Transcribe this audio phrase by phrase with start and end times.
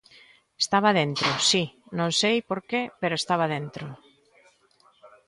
[0.63, 1.63] Estaba dentro, si,
[1.97, 3.85] non sei porqué pero estaba dentro.